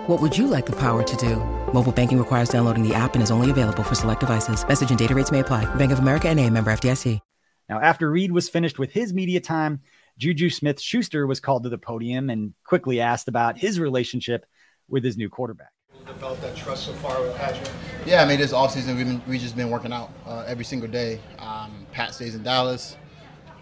What 0.07 0.21
would 0.21 0.37
you 0.37 0.45
like 0.45 0.67
the 0.67 0.75
power 0.75 1.01
to 1.01 1.15
do? 1.17 1.37
Mobile 1.73 1.91
banking 1.91 2.19
requires 2.19 2.49
downloading 2.49 2.87
the 2.87 2.93
app 2.93 3.15
and 3.15 3.23
is 3.23 3.31
only 3.31 3.49
available 3.49 3.81
for 3.81 3.95
select 3.95 4.19
devices. 4.19 4.67
Message 4.67 4.91
and 4.91 4.99
data 4.99 5.15
rates 5.15 5.31
may 5.31 5.39
apply. 5.39 5.65
Bank 5.75 5.91
of 5.91 5.99
America 5.99 6.29
and 6.29 6.39
a 6.39 6.47
member 6.47 6.71
FDIC. 6.71 7.19
Now, 7.67 7.79
after 7.79 8.11
Reid 8.11 8.31
was 8.31 8.49
finished 8.49 8.77
with 8.77 8.91
his 8.91 9.13
media 9.13 9.39
time, 9.39 9.79
Juju 10.17 10.49
Smith 10.49 10.81
Schuster 10.81 11.25
was 11.25 11.39
called 11.39 11.63
to 11.63 11.69
the 11.69 11.77
podium 11.77 12.29
and 12.29 12.53
quickly 12.65 12.99
asked 12.99 13.29
about 13.29 13.57
his 13.57 13.79
relationship 13.79 14.45
with 14.89 15.05
his 15.05 15.15
new 15.17 15.29
quarterback 15.29 15.71
developed 16.05 16.41
that 16.41 16.55
trust 16.55 16.85
so 16.85 16.93
far 16.93 17.21
with 17.21 17.35
Patrick? 17.35 17.69
Yeah, 18.05 18.23
I 18.23 18.27
mean, 18.27 18.39
this 18.39 18.53
offseason, 18.53 18.97
we've 18.97 19.05
been, 19.05 19.21
we 19.27 19.37
just 19.37 19.55
been 19.55 19.69
working 19.69 19.93
out 19.93 20.11
uh, 20.25 20.43
every 20.47 20.65
single 20.65 20.89
day. 20.89 21.19
Um, 21.39 21.85
Pat 21.91 22.13
stays 22.13 22.35
in 22.35 22.43
Dallas. 22.43 22.97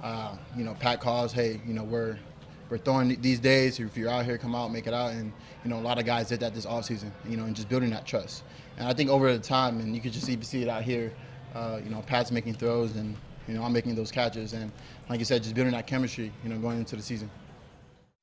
Uh, 0.01 0.38
you 0.55 0.63
know, 0.63 0.74
Pat 0.75 1.01
calls, 1.01 1.34
hey, 1.34 1.62
you 1.67 1.74
know, 1.74 1.84
we're 1.84 2.17
we're 2.69 2.77
throwing 2.77 3.19
these 3.21 3.39
days. 3.39 3.79
If 3.79 3.97
you're 3.97 4.09
out 4.09 4.25
here, 4.25 4.38
come 4.38 4.55
out, 4.55 4.71
make 4.71 4.88
it 4.88 4.93
out. 4.93 5.11
And, 5.11 5.31
you 5.63 5.69
know, 5.69 5.77
a 5.77 5.81
lot 5.81 5.97
of 5.97 6.05
guys 6.05 6.29
did 6.29 6.39
that 6.41 6.53
this 6.53 6.65
offseason, 6.65 7.11
you 7.27 7.38
know, 7.38 7.45
and 7.45 7.55
just 7.55 7.69
building 7.69 7.89
that 7.91 8.05
trust. 8.05 8.43
And 8.77 8.88
I 8.88 8.93
think 8.93 9.09
over 9.09 9.31
the 9.31 9.39
time, 9.39 9.79
and 9.79 9.95
you 9.95 10.01
could 10.01 10.13
just 10.13 10.25
see, 10.25 10.39
see 10.41 10.61
it 10.61 10.69
out 10.69 10.83
here, 10.83 11.11
uh, 11.55 11.79
you 11.83 11.89
know, 11.89 12.01
Pat's 12.01 12.31
making 12.31 12.53
throws 12.55 12.95
and, 12.95 13.15
you 13.47 13.55
know, 13.55 13.63
I'm 13.63 13.73
making 13.73 13.95
those 13.95 14.11
catches. 14.11 14.53
And 14.53 14.71
like 15.09 15.19
you 15.19 15.25
said, 15.25 15.43
just 15.43 15.55
building 15.55 15.73
that 15.73 15.88
chemistry, 15.88 16.31
you 16.43 16.49
know, 16.49 16.57
going 16.59 16.77
into 16.77 16.95
the 16.95 17.01
season. 17.01 17.29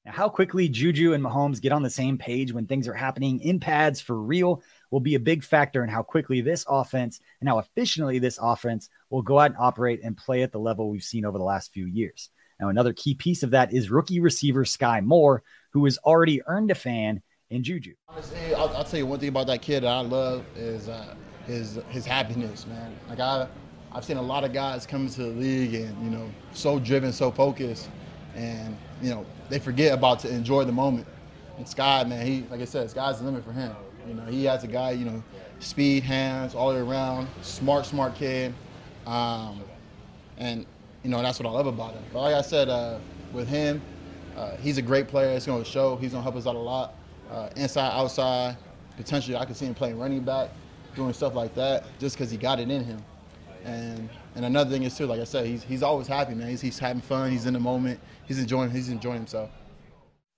Now, 0.05 0.13
how 0.13 0.29
quickly 0.29 0.69
Juju 0.69 1.15
and 1.15 1.25
Mahomes 1.25 1.61
get 1.61 1.73
on 1.73 1.83
the 1.83 1.91
same 1.91 2.17
page 2.17 2.53
when 2.53 2.67
things 2.67 2.87
are 2.87 2.95
happening 2.95 3.41
in 3.41 3.59
pads 3.59 4.01
for 4.01 4.23
real 4.23 4.63
will 4.93 5.01
be 5.01 5.17
a 5.17 5.21
big 5.21 5.43
factor 5.43 5.83
in 5.83 5.91
how 5.91 6.05
quickly 6.05 6.41
this 6.41 6.65
offense 6.69 7.19
and 7.41 7.49
how 7.49 7.59
efficiently 7.59 8.21
this 8.21 8.39
offense 8.41 8.89
will 9.11 9.23
go 9.23 9.41
out 9.41 9.51
and 9.51 9.57
operate 9.59 10.01
and 10.05 10.17
play 10.17 10.43
at 10.43 10.53
the 10.53 10.61
level 10.61 10.89
we've 10.89 11.03
seen 11.03 11.25
over 11.25 11.39
the 11.39 11.45
last 11.45 11.73
few 11.73 11.87
years. 11.87 12.31
Now, 12.61 12.69
another 12.69 12.93
key 12.93 13.15
piece 13.15 13.43
of 13.43 13.51
that 13.51 13.73
is 13.73 13.91
rookie 13.91 14.21
receiver 14.21 14.65
Skyy 14.65 15.05
Moore, 15.05 15.43
who 15.73 15.85
has 15.85 15.99
already 15.99 16.43
earned 16.47 16.71
a 16.71 16.75
fan 16.75 17.23
in 17.51 17.63
Juju. 17.63 17.95
Honestly, 18.09 18.55
I'll, 18.55 18.69
I'll 18.71 18.85
tell 18.85 18.99
you 18.99 19.07
one 19.07 19.21
thing 19.21 19.29
about 19.29 19.47
that 19.49 19.63
kid 19.63 19.83
that 19.83 19.93
I 19.93 20.01
love 20.01 20.45
is 20.57 20.89
uh, 20.89 21.15
his 21.47 21.79
his 21.91 22.07
happiness, 22.07 22.67
man. 22.67 22.97
Like 23.09 23.21
I, 23.21 23.47
I've 23.93 24.05
seen 24.05 24.17
a 24.17 24.23
lot 24.23 24.45
of 24.45 24.53
guys 24.53 24.87
come 24.87 25.03
into 25.03 25.23
the 25.23 25.29
league 25.29 25.75
and 25.75 26.05
you 26.05 26.11
know 26.11 26.31
so 26.53 26.79
driven, 26.79 27.13
so 27.13 27.31
focused, 27.31 27.89
and 28.35 28.77
you 29.03 29.11
know 29.11 29.27
they 29.49 29.59
forget 29.59 29.93
about 29.93 30.21
to 30.21 30.29
enjoy 30.29 30.65
the 30.65 30.73
moment. 30.73 31.07
And 31.59 31.69
Sky, 31.69 32.05
man, 32.05 32.27
he 32.27 32.45
like 32.51 32.61
I 32.61 32.65
said, 32.65 32.91
Sky's 32.91 33.19
the 33.19 33.25
limit 33.25 33.45
for 33.45 33.53
him. 33.53 33.75
You 34.09 34.15
know, 34.15 34.25
he 34.25 34.45
has 34.45 34.63
a 34.63 34.69
guy, 34.69 34.93
you 34.93 35.05
know, 35.05 35.23
speed, 35.59 36.05
hands, 36.05 36.55
all 36.55 36.69
the 36.69 36.77
way 36.77 36.89
around, 36.89 37.29
smart, 37.43 37.87
smart 37.87 38.15
kid, 38.15 38.55
um, 39.05 39.61
and 40.39 40.65
you 41.07 41.13
know 41.13 41.23
that's 41.23 41.39
what 41.39 41.49
I 41.49 41.53
love 41.53 41.69
about 41.69 41.95
him. 41.95 42.03
But 42.13 42.23
like 42.23 42.35
I 42.35 42.43
said, 42.43 42.69
uh, 42.69 42.99
with 43.33 43.47
him, 43.47 43.81
uh, 44.37 44.57
he's 44.57 44.77
a 44.77 44.83
great 44.83 45.07
player. 45.07 45.29
It's 45.37 45.47
going 45.47 45.63
to 45.63 45.71
show. 45.71 45.95
He's 45.95 46.11
going 46.11 46.21
to 46.21 46.25
help 46.25 46.35
us 46.35 46.49
out 46.49 46.57
a 46.57 46.59
lot, 46.59 46.95
uh, 47.31 47.49
inside, 47.55 47.97
outside. 47.97 48.57
Potentially, 48.97 49.37
I 49.37 49.45
could 49.45 49.55
see 49.55 49.67
him 49.67 49.75
playing 49.75 50.01
running 50.01 50.25
back, 50.25 50.51
doing 50.97 51.13
stuff 51.13 51.37
like 51.37 51.55
that, 51.55 51.85
just 52.01 52.17
because 52.17 52.29
he 52.29 52.37
got 52.37 52.59
it 52.59 52.69
in 52.69 52.83
him. 52.83 53.05
And 53.65 54.09
and 54.35 54.45
another 54.45 54.69
thing 54.69 54.83
is 54.83 54.99
too, 54.99 55.07
like 55.07 55.21
I 55.21 55.25
said, 55.25 55.47
he's 55.47 55.63
he's 55.63 55.85
always 55.85 56.09
happy, 56.09 56.35
man. 56.35 56.49
He's, 56.49 56.61
he's 56.61 56.77
having 56.77 57.03
fun. 57.03 57.31
He's 57.31 57.47
in 57.47 57.55
the 57.55 57.61
moment. 57.61 58.01
He's 58.27 58.41
enjoying. 58.41 58.73
He's 58.73 58.89
enjoying 58.89 59.19
himself. 59.19 59.51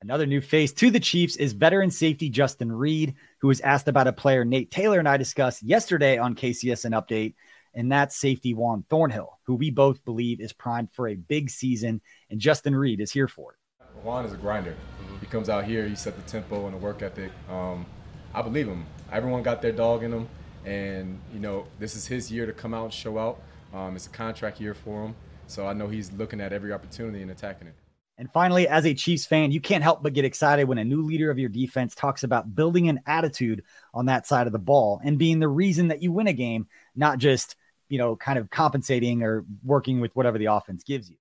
Another 0.02 0.26
new 0.26 0.42
face 0.42 0.72
to 0.75 0.90
the 0.90 1.00
Chiefs 1.00 1.37
is 1.37 1.54
veteran 1.54 1.90
safety 1.90 2.28
Justin 2.28 2.70
Reid, 2.70 3.14
who 3.38 3.48
was 3.48 3.62
asked 3.62 3.88
about 3.88 4.06
a 4.06 4.12
player 4.12 4.44
Nate 4.44 4.70
Taylor 4.70 4.98
and 4.98 5.08
I 5.08 5.16
discussed 5.16 5.62
yesterday 5.62 6.18
on 6.18 6.34
KCSN 6.34 6.92
Update, 6.92 7.34
and 7.75 7.90
that's 7.90 8.16
safety 8.16 8.54
Juan 8.54 8.84
Thornhill, 8.88 9.38
who 9.44 9.54
we 9.54 9.70
both 9.70 10.04
believe 10.04 10.40
is 10.40 10.52
primed 10.52 10.92
for 10.92 11.08
a 11.08 11.14
big 11.14 11.50
season, 11.50 12.00
and 12.30 12.40
Justin 12.40 12.75
Reid 12.75 13.00
is 13.00 13.12
here 13.12 13.28
for 13.28 13.52
it. 13.52 13.58
Juan 14.02 14.25
is 14.25 14.32
a 14.32 14.37
grinder. 14.37 14.75
He 15.20 15.26
comes 15.26 15.48
out 15.48 15.64
here, 15.64 15.87
he 15.87 15.94
set 15.94 16.16
the 16.16 16.22
tempo 16.22 16.66
and 16.66 16.75
the 16.75 16.78
work 16.78 17.02
ethic. 17.02 17.32
Um, 17.50 17.87
I 18.34 18.42
believe 18.42 18.68
him. 18.68 18.87
Everyone 19.10 19.42
got 19.42 19.62
their 19.62 19.72
dog 19.72 20.02
in 20.02 20.12
him, 20.12 20.28
and 20.64 21.18
you 21.32 21.40
know 21.40 21.66
this 21.78 21.96
is 21.96 22.06
his 22.06 22.30
year 22.30 22.46
to 22.46 22.52
come 22.52 22.75
out 22.75 22.84
and 22.84 22.92
show 22.92 23.18
out. 23.18 23.40
Um, 23.75 23.96
it's 23.96 24.06
a 24.06 24.10
contract 24.10 24.60
year 24.60 24.75
for 24.75 25.04
him, 25.04 25.14
so 25.46 25.66
I 25.66 25.72
know 25.72 25.88
he's 25.88 26.12
looking 26.12 26.40
at 26.40 26.52
every 26.52 26.72
opportunity 26.72 27.22
and 27.22 27.30
attacking 27.30 27.68
it. 27.68 27.75
And 28.18 28.28
finally, 28.32 28.66
as 28.66 28.84
a 28.84 28.94
Chiefs 28.94 29.26
fan, 29.26 29.52
you 29.52 29.60
can't 29.60 29.84
help 29.84 30.02
but 30.02 30.12
get 30.12 30.25
excited 30.25 30.66
when 30.66 30.78
a 30.78 30.84
new 30.84 31.02
leader 31.02 31.30
of 31.30 31.38
your 31.38 31.48
defense 31.48 31.94
talks 31.94 32.25
about 32.25 32.52
building 32.52 32.88
an 32.88 33.00
attitude 33.06 33.62
on 33.94 34.06
that 34.06 34.26
side 34.26 34.48
of 34.48 34.52
the 34.52 34.58
ball 34.58 35.00
and 35.04 35.18
being 35.18 35.38
the 35.38 35.46
reason 35.46 35.88
that 35.88 36.02
you 36.02 36.10
win 36.10 36.26
a 36.26 36.32
game, 36.32 36.66
not 36.96 37.18
just, 37.18 37.54
you 37.88 37.96
know, 37.96 38.16
kind 38.16 38.37
of 38.37 38.50
compensating 38.50 39.22
or 39.22 39.44
working 39.64 40.00
with 40.00 40.14
whatever 40.16 40.37
the 40.37 40.46
offense 40.46 40.82
gives 40.82 41.08
you. 41.08 41.16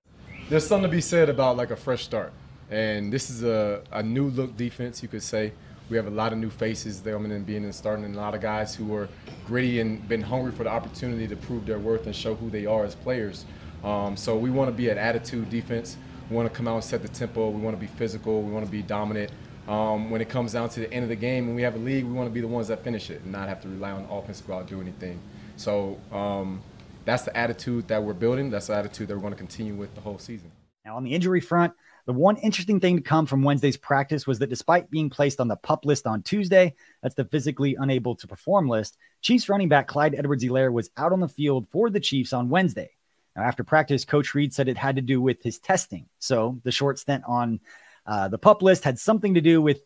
There's 0.48 0.66
something 0.66 0.90
to 0.90 0.96
be 0.96 1.00
said 1.00 1.28
about 1.28 1.56
like 1.56 1.70
a 1.70 1.76
fresh 1.76 2.02
start. 2.02 2.32
And 2.68 3.12
this 3.12 3.30
is 3.30 3.44
a, 3.44 3.82
a 3.92 4.02
new 4.02 4.28
look 4.30 4.56
defense, 4.56 5.00
you 5.00 5.08
could 5.08 5.22
say. 5.22 5.52
We 5.88 5.96
have 5.96 6.08
a 6.08 6.10
lot 6.10 6.32
of 6.32 6.38
new 6.38 6.50
faces 6.50 7.00
coming 7.00 7.30
and 7.32 7.46
being 7.46 7.64
and 7.64 7.74
starting, 7.74 8.04
and 8.04 8.14
a 8.14 8.18
lot 8.18 8.34
of 8.34 8.42
guys 8.42 8.74
who 8.74 8.92
are 8.94 9.08
gritty 9.46 9.80
and 9.80 10.06
been 10.06 10.20
hungry 10.20 10.52
for 10.52 10.64
the 10.64 10.70
opportunity 10.70 11.26
to 11.28 11.36
prove 11.36 11.64
their 11.64 11.78
worth 11.78 12.06
and 12.06 12.14
show 12.14 12.34
who 12.34 12.50
they 12.50 12.66
are 12.66 12.84
as 12.84 12.94
players. 12.94 13.46
Um, 13.84 14.16
so 14.16 14.36
we 14.36 14.50
want 14.50 14.68
to 14.68 14.72
be 14.72 14.90
an 14.90 14.98
attitude 14.98 15.48
defense. 15.48 15.96
We 16.30 16.36
want 16.36 16.50
to 16.50 16.54
come 16.54 16.68
out 16.68 16.74
and 16.74 16.84
set 16.84 17.02
the 17.02 17.08
tempo. 17.08 17.48
We 17.50 17.60
want 17.60 17.76
to 17.76 17.80
be 17.80 17.86
physical. 17.86 18.42
We 18.42 18.52
want 18.52 18.66
to 18.66 18.70
be 18.70 18.82
dominant. 18.82 19.30
Um, 19.66 20.10
when 20.10 20.20
it 20.20 20.28
comes 20.28 20.54
down 20.54 20.70
to 20.70 20.80
the 20.80 20.92
end 20.92 21.02
of 21.02 21.08
the 21.10 21.16
game, 21.16 21.46
when 21.46 21.54
we 21.54 21.62
have 21.62 21.74
a 21.74 21.78
league, 21.78 22.04
we 22.04 22.12
want 22.12 22.28
to 22.28 22.32
be 22.32 22.40
the 22.40 22.48
ones 22.48 22.68
that 22.68 22.82
finish 22.82 23.10
it 23.10 23.22
and 23.22 23.32
not 23.32 23.48
have 23.48 23.60
to 23.62 23.68
rely 23.68 23.90
on 23.90 24.04
offense 24.04 24.40
to 24.40 24.46
go 24.46 24.54
out 24.54 24.60
and 24.60 24.68
do 24.68 24.80
anything. 24.80 25.18
So 25.56 25.98
um, 26.10 26.62
that's 27.04 27.24
the 27.24 27.36
attitude 27.36 27.88
that 27.88 28.02
we're 28.02 28.14
building. 28.14 28.50
That's 28.50 28.68
the 28.68 28.74
attitude 28.74 29.08
that 29.08 29.14
we're 29.14 29.20
going 29.20 29.34
to 29.34 29.38
continue 29.38 29.74
with 29.74 29.94
the 29.94 30.00
whole 30.00 30.18
season. 30.18 30.50
Now, 30.84 30.96
on 30.96 31.04
the 31.04 31.14
injury 31.14 31.40
front, 31.40 31.74
the 32.06 32.14
one 32.14 32.38
interesting 32.38 32.80
thing 32.80 32.96
to 32.96 33.02
come 33.02 33.26
from 33.26 33.42
Wednesday's 33.42 33.76
practice 33.76 34.26
was 34.26 34.38
that 34.38 34.48
despite 34.48 34.90
being 34.90 35.10
placed 35.10 35.40
on 35.40 35.48
the 35.48 35.56
pup 35.56 35.84
list 35.84 36.06
on 36.06 36.22
Tuesday, 36.22 36.74
that's 37.02 37.14
the 37.14 37.26
physically 37.26 37.76
unable 37.78 38.14
to 38.16 38.26
perform 38.26 38.70
list, 38.70 38.96
Chiefs 39.20 39.50
running 39.50 39.68
back 39.68 39.86
Clyde 39.86 40.14
Edwards 40.14 40.42
Helaire 40.42 40.72
was 40.72 40.88
out 40.96 41.12
on 41.12 41.20
the 41.20 41.28
field 41.28 41.68
for 41.68 41.90
the 41.90 42.00
Chiefs 42.00 42.32
on 42.32 42.48
Wednesday. 42.48 42.88
Now, 43.38 43.44
after 43.44 43.62
practice, 43.62 44.04
Coach 44.04 44.34
Reid 44.34 44.52
said 44.52 44.66
it 44.68 44.76
had 44.76 44.96
to 44.96 45.02
do 45.02 45.20
with 45.20 45.40
his 45.44 45.60
testing. 45.60 46.06
So 46.18 46.58
the 46.64 46.72
short 46.72 46.98
stint 46.98 47.22
on 47.24 47.60
uh, 48.04 48.26
the 48.26 48.38
pup 48.38 48.62
list 48.62 48.82
had 48.82 48.98
something 48.98 49.34
to 49.34 49.40
do 49.40 49.62
with 49.62 49.80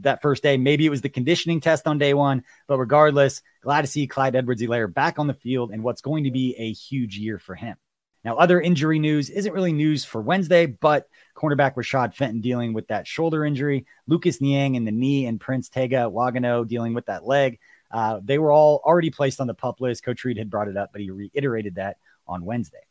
that 0.00 0.20
first 0.20 0.42
day. 0.42 0.58
Maybe 0.58 0.84
it 0.84 0.90
was 0.90 1.00
the 1.00 1.08
conditioning 1.08 1.60
test 1.60 1.86
on 1.86 1.96
day 1.96 2.12
one, 2.12 2.44
but 2.66 2.78
regardless, 2.78 3.40
glad 3.62 3.80
to 3.80 3.86
see 3.86 4.06
Clyde 4.06 4.36
Edwards 4.36 4.60
Helaire 4.60 4.92
back 4.92 5.18
on 5.18 5.26
the 5.26 5.32
field 5.32 5.70
and 5.70 5.82
what's 5.82 6.02
going 6.02 6.24
to 6.24 6.30
be 6.30 6.54
a 6.58 6.70
huge 6.72 7.16
year 7.16 7.38
for 7.38 7.54
him. 7.54 7.76
Now, 8.24 8.36
other 8.36 8.60
injury 8.60 8.98
news 8.98 9.30
isn't 9.30 9.54
really 9.54 9.72
news 9.72 10.04
for 10.04 10.20
Wednesday, 10.20 10.66
but 10.66 11.08
cornerback 11.34 11.74
Rashad 11.76 12.14
Fenton 12.14 12.42
dealing 12.42 12.74
with 12.74 12.88
that 12.88 13.06
shoulder 13.06 13.42
injury, 13.42 13.86
Lucas 14.06 14.40
Niang 14.40 14.74
in 14.74 14.84
the 14.84 14.92
knee, 14.92 15.24
and 15.24 15.40
Prince 15.40 15.70
Tega 15.70 16.10
Wanogho 16.10 16.68
dealing 16.68 16.92
with 16.92 17.06
that 17.06 17.24
leg. 17.24 17.58
Uh, 17.90 18.20
they 18.22 18.38
were 18.38 18.52
all 18.52 18.82
already 18.84 19.10
placed 19.10 19.40
on 19.40 19.46
the 19.46 19.54
pup 19.54 19.80
list. 19.80 20.04
Coach 20.04 20.24
Reid 20.24 20.36
had 20.36 20.50
brought 20.50 20.68
it 20.68 20.76
up, 20.76 20.90
but 20.92 21.00
he 21.00 21.10
reiterated 21.10 21.76
that 21.76 21.96
on 22.26 22.44
Wednesday. 22.44 22.86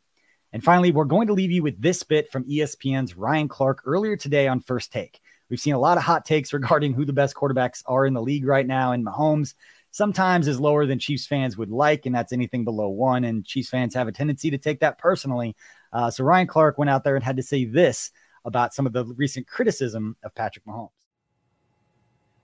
And 0.52 0.62
finally, 0.62 0.92
we're 0.92 1.04
going 1.04 1.28
to 1.28 1.32
leave 1.32 1.50
you 1.50 1.62
with 1.62 1.80
this 1.80 2.02
bit 2.02 2.30
from 2.30 2.44
ESPN's 2.44 3.16
Ryan 3.16 3.48
Clark 3.48 3.82
earlier 3.86 4.16
today 4.16 4.48
on 4.48 4.60
First 4.60 4.92
Take. 4.92 5.20
We've 5.48 5.60
seen 5.60 5.74
a 5.74 5.78
lot 5.78 5.96
of 5.96 6.04
hot 6.04 6.24
takes 6.24 6.52
regarding 6.52 6.92
who 6.92 7.04
the 7.04 7.12
best 7.12 7.34
quarterbacks 7.34 7.82
are 7.86 8.06
in 8.06 8.14
the 8.14 8.22
league 8.22 8.46
right 8.46 8.66
now, 8.66 8.92
and 8.92 9.04
Mahomes 9.04 9.54
sometimes 9.90 10.48
is 10.48 10.60
lower 10.60 10.86
than 10.86 10.98
Chiefs 10.98 11.26
fans 11.26 11.56
would 11.56 11.70
like, 11.70 12.06
and 12.06 12.14
that's 12.14 12.32
anything 12.32 12.64
below 12.64 12.88
one. 12.88 13.24
And 13.24 13.44
Chiefs 13.44 13.70
fans 13.70 13.94
have 13.94 14.08
a 14.08 14.12
tendency 14.12 14.50
to 14.50 14.58
take 14.58 14.80
that 14.80 14.98
personally. 14.98 15.56
Uh, 15.92 16.10
so 16.10 16.24
Ryan 16.24 16.46
Clark 16.46 16.78
went 16.78 16.90
out 16.90 17.04
there 17.04 17.14
and 17.14 17.24
had 17.24 17.36
to 17.36 17.42
say 17.42 17.64
this 17.64 18.10
about 18.44 18.74
some 18.74 18.86
of 18.86 18.92
the 18.92 19.04
recent 19.04 19.46
criticism 19.46 20.16
of 20.22 20.34
Patrick 20.34 20.64
Mahomes. 20.66 20.90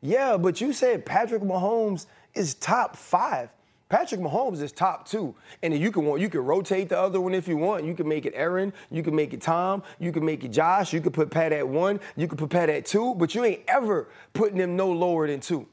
Yeah, 0.00 0.36
but 0.36 0.60
you 0.60 0.72
said 0.72 1.04
Patrick 1.04 1.42
Mahomes 1.42 2.06
is 2.34 2.54
top 2.54 2.96
five. 2.96 3.50
Patrick 3.88 4.20
Mahomes 4.20 4.60
is 4.60 4.70
top 4.70 5.08
two, 5.08 5.34
and 5.62 5.76
you 5.76 5.90
can 5.90 6.04
you 6.20 6.28
can 6.28 6.40
rotate 6.40 6.90
the 6.90 6.98
other 6.98 7.20
one 7.20 7.34
if 7.34 7.48
you 7.48 7.56
want. 7.56 7.84
You 7.84 7.94
can 7.94 8.06
make 8.06 8.26
it 8.26 8.34
Aaron, 8.36 8.72
you 8.90 9.02
can 9.02 9.14
make 9.14 9.32
it 9.32 9.40
Tom, 9.40 9.82
you 9.98 10.12
can 10.12 10.24
make 10.24 10.44
it 10.44 10.48
Josh. 10.48 10.92
You 10.92 11.00
can 11.00 11.12
put 11.12 11.30
Pat 11.30 11.52
at 11.52 11.66
one, 11.66 11.98
you 12.14 12.28
can 12.28 12.36
put 12.36 12.50
Pat 12.50 12.68
at 12.68 12.84
two, 12.84 13.14
but 13.14 13.34
you 13.34 13.44
ain't 13.44 13.62
ever 13.66 14.08
putting 14.34 14.58
him 14.58 14.76
no 14.76 14.92
lower 14.92 15.26
than 15.26 15.40
two. 15.40 15.66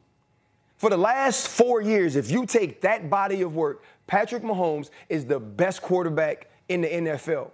For 0.77 0.89
the 0.89 0.97
last 0.97 1.47
four 1.47 1.81
years, 1.81 2.15
if 2.15 2.31
you 2.31 2.45
take 2.45 2.81
that 2.81 3.09
body 3.09 3.41
of 3.41 3.55
work, 3.55 3.83
Patrick 4.07 4.43
Mahomes 4.43 4.89
is 5.09 5.25
the 5.25 5.39
best 5.39 5.81
quarterback 5.81 6.49
in 6.69 6.81
the 6.81 6.87
NFL. 6.87 7.51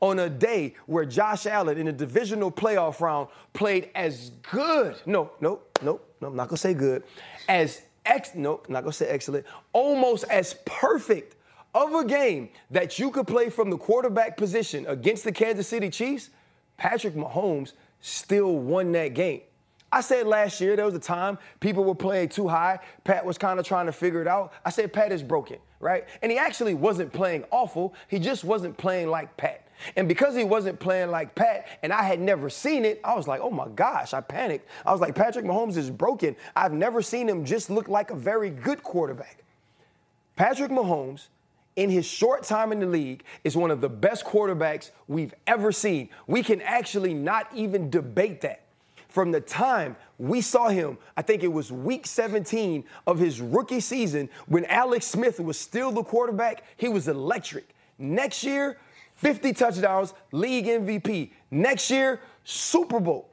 On 0.00 0.18
a 0.18 0.28
day 0.28 0.74
where 0.86 1.04
Josh 1.04 1.46
Allen 1.46 1.78
in 1.78 1.86
the 1.86 1.92
divisional 1.92 2.50
playoff 2.52 3.00
round 3.00 3.28
played 3.52 3.90
as 3.94 4.30
good, 4.50 4.96
no, 5.06 5.30
no, 5.40 5.60
no, 5.82 6.00
no, 6.20 6.28
I'm 6.28 6.36
not 6.36 6.48
gonna 6.48 6.56
say 6.56 6.74
good, 6.74 7.04
as 7.48 7.82
ex, 8.06 8.34
no, 8.34 8.62
not 8.68 8.82
gonna 8.82 8.92
say 8.92 9.08
excellent, 9.08 9.46
almost 9.72 10.24
as 10.24 10.56
perfect 10.64 11.36
of 11.74 11.94
a 11.94 12.04
game 12.04 12.48
that 12.70 12.98
you 12.98 13.10
could 13.10 13.26
play 13.26 13.50
from 13.50 13.70
the 13.70 13.76
quarterback 13.76 14.36
position 14.36 14.86
against 14.86 15.24
the 15.24 15.32
Kansas 15.32 15.66
City 15.66 15.90
Chiefs, 15.90 16.30
Patrick 16.76 17.14
Mahomes 17.14 17.72
still 18.00 18.56
won 18.56 18.92
that 18.92 19.08
game. 19.14 19.40
I 19.94 20.00
said 20.00 20.26
last 20.26 20.60
year 20.60 20.74
there 20.74 20.84
was 20.84 20.94
a 20.94 20.98
time 20.98 21.38
people 21.60 21.84
were 21.84 21.94
playing 21.94 22.30
too 22.30 22.48
high. 22.48 22.80
Pat 23.04 23.24
was 23.24 23.38
kind 23.38 23.60
of 23.60 23.64
trying 23.64 23.86
to 23.86 23.92
figure 23.92 24.20
it 24.20 24.26
out. 24.26 24.52
I 24.64 24.70
said 24.70 24.92
Pat 24.92 25.12
is 25.12 25.22
broken, 25.22 25.58
right? 25.78 26.08
And 26.20 26.32
he 26.32 26.36
actually 26.36 26.74
wasn't 26.74 27.12
playing 27.12 27.44
awful. 27.52 27.94
He 28.08 28.18
just 28.18 28.42
wasn't 28.42 28.76
playing 28.76 29.08
like 29.08 29.36
Pat. 29.36 29.68
And 29.94 30.08
because 30.08 30.34
he 30.34 30.42
wasn't 30.42 30.80
playing 30.80 31.12
like 31.12 31.36
Pat 31.36 31.68
and 31.84 31.92
I 31.92 32.02
had 32.02 32.18
never 32.18 32.50
seen 32.50 32.84
it, 32.84 33.00
I 33.04 33.14
was 33.14 33.28
like, 33.28 33.40
oh 33.40 33.52
my 33.52 33.68
gosh, 33.68 34.14
I 34.14 34.20
panicked. 34.20 34.68
I 34.84 34.90
was 34.90 35.00
like, 35.00 35.14
Patrick 35.14 35.44
Mahomes 35.44 35.76
is 35.76 35.90
broken. 35.90 36.34
I've 36.56 36.72
never 36.72 37.00
seen 37.00 37.28
him 37.28 37.44
just 37.44 37.70
look 37.70 37.88
like 37.88 38.10
a 38.10 38.16
very 38.16 38.50
good 38.50 38.82
quarterback. 38.82 39.44
Patrick 40.34 40.72
Mahomes, 40.72 41.28
in 41.76 41.88
his 41.88 42.04
short 42.04 42.42
time 42.42 42.72
in 42.72 42.80
the 42.80 42.86
league, 42.86 43.22
is 43.44 43.56
one 43.56 43.70
of 43.70 43.80
the 43.80 43.88
best 43.88 44.24
quarterbacks 44.24 44.90
we've 45.06 45.34
ever 45.46 45.70
seen. 45.70 46.08
We 46.26 46.42
can 46.42 46.62
actually 46.62 47.14
not 47.14 47.46
even 47.54 47.90
debate 47.90 48.40
that 48.40 48.63
from 49.14 49.30
the 49.30 49.40
time 49.40 49.94
we 50.18 50.40
saw 50.40 50.68
him, 50.68 50.98
I 51.16 51.22
think 51.22 51.44
it 51.44 51.52
was 51.52 51.70
week 51.70 52.04
17 52.04 52.82
of 53.06 53.16
his 53.16 53.40
rookie 53.40 53.78
season 53.78 54.28
when 54.48 54.64
Alex 54.64 55.06
Smith 55.06 55.38
was 55.38 55.56
still 55.56 55.92
the 55.92 56.02
quarterback, 56.02 56.64
he 56.76 56.88
was 56.88 57.06
electric. 57.06 57.76
Next 57.96 58.42
year, 58.42 58.76
50 59.14 59.52
touchdowns, 59.52 60.14
league 60.32 60.66
MVP. 60.66 61.30
Next 61.52 61.92
year, 61.92 62.22
Super 62.42 62.98
Bowl. 62.98 63.30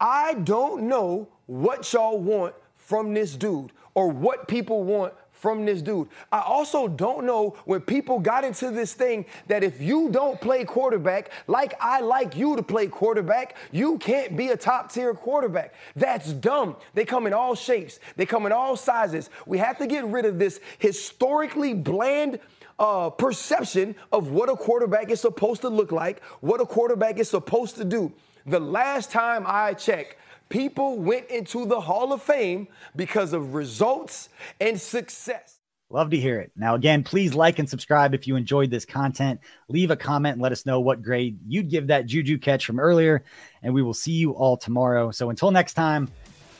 I 0.00 0.32
don't 0.32 0.84
know 0.84 1.28
what 1.44 1.92
y'all 1.92 2.18
want 2.18 2.54
from 2.78 3.12
this 3.12 3.36
dude 3.36 3.70
or 3.92 4.08
what 4.08 4.48
people 4.48 4.82
want 4.82 5.12
from 5.44 5.66
this 5.66 5.82
dude. 5.82 6.08
I 6.32 6.40
also 6.40 6.88
don't 6.88 7.26
know 7.26 7.50
when 7.66 7.82
people 7.82 8.18
got 8.18 8.44
into 8.44 8.70
this 8.70 8.94
thing 8.94 9.26
that 9.46 9.62
if 9.62 9.78
you 9.78 10.08
don't 10.08 10.40
play 10.40 10.64
quarterback 10.64 11.30
like 11.48 11.74
I 11.78 12.00
like 12.00 12.34
you 12.34 12.56
to 12.56 12.62
play 12.62 12.86
quarterback, 12.86 13.54
you 13.70 13.98
can't 13.98 14.38
be 14.38 14.48
a 14.48 14.56
top 14.56 14.90
tier 14.90 15.12
quarterback. 15.12 15.74
That's 15.94 16.32
dumb. 16.32 16.76
They 16.94 17.04
come 17.04 17.26
in 17.26 17.34
all 17.34 17.54
shapes, 17.54 18.00
they 18.16 18.24
come 18.24 18.46
in 18.46 18.52
all 18.52 18.74
sizes. 18.74 19.28
We 19.44 19.58
have 19.58 19.76
to 19.80 19.86
get 19.86 20.06
rid 20.06 20.24
of 20.24 20.38
this 20.38 20.60
historically 20.78 21.74
bland. 21.74 22.40
Uh, 22.76 23.08
perception 23.08 23.94
of 24.10 24.32
what 24.32 24.48
a 24.48 24.56
quarterback 24.56 25.08
is 25.08 25.20
supposed 25.20 25.60
to 25.60 25.68
look 25.68 25.92
like, 25.92 26.20
what 26.40 26.60
a 26.60 26.66
quarterback 26.66 27.20
is 27.20 27.30
supposed 27.30 27.76
to 27.76 27.84
do. 27.84 28.12
The 28.46 28.58
last 28.58 29.12
time 29.12 29.44
I 29.46 29.74
checked, 29.74 30.16
People 30.48 30.98
went 30.98 31.28
into 31.28 31.66
the 31.66 31.80
Hall 31.80 32.12
of 32.12 32.22
Fame 32.22 32.68
because 32.96 33.32
of 33.32 33.54
results 33.54 34.28
and 34.60 34.80
success. 34.80 35.58
Love 35.90 36.10
to 36.10 36.16
hear 36.16 36.40
it. 36.40 36.50
Now, 36.56 36.74
again, 36.74 37.04
please 37.04 37.34
like 37.34 37.58
and 37.58 37.68
subscribe 37.68 38.14
if 38.14 38.26
you 38.26 38.36
enjoyed 38.36 38.70
this 38.70 38.84
content. 38.84 39.40
Leave 39.68 39.90
a 39.90 39.96
comment 39.96 40.34
and 40.34 40.42
let 40.42 40.50
us 40.50 40.66
know 40.66 40.80
what 40.80 41.02
grade 41.02 41.38
you'd 41.46 41.70
give 41.70 41.86
that 41.88 42.06
Juju 42.06 42.38
catch 42.38 42.66
from 42.66 42.80
earlier. 42.80 43.24
And 43.62 43.72
we 43.72 43.82
will 43.82 43.94
see 43.94 44.12
you 44.12 44.32
all 44.32 44.56
tomorrow. 44.56 45.10
So 45.10 45.30
until 45.30 45.50
next 45.50 45.74
time, 45.74 46.08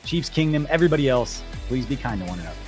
Chiefs 0.05 0.29
Kingdom, 0.29 0.67
everybody 0.69 1.09
else, 1.09 1.43
please 1.67 1.85
be 1.85 1.95
kind 1.95 2.21
to 2.21 2.27
one 2.27 2.39
another. 2.39 2.64